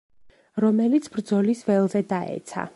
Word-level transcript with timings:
რომელიც 0.65 1.11
ბრძოლის 1.17 1.63
ველზე 1.71 2.05
დაეცა. 2.15 2.69